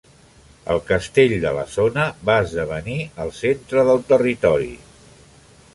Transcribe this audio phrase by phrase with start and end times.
[0.75, 4.73] El castell de la zona va esdevenir el centre del territori.